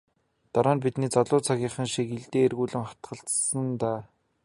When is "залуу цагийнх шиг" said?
1.15-2.07